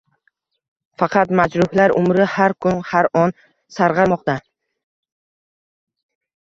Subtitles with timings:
[1.01, 3.37] Faqat majruhlar umri har kun, har on
[3.79, 4.39] sargʻarmoqda